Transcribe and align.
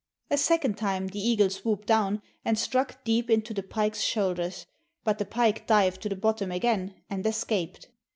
A 0.31 0.37
second 0.39 0.79
time 0.79 1.09
the 1.09 1.19
eagle 1.19 1.51
swooped 1.51 1.85
down 1.85 2.23
and 2.43 2.57
struck 2.57 3.03
deep 3.03 3.29
into 3.29 3.53
the 3.53 3.61
pike's 3.61 4.01
shoulders; 4.01 4.65
but 5.03 5.19
the 5.19 5.25
pike 5.25 5.67
dived 5.67 6.01
to 6.01 6.09
the 6.09 6.15
bottom 6.15 6.51
again 6.51 6.95
and 7.07 7.23
escaped. 7.23 7.87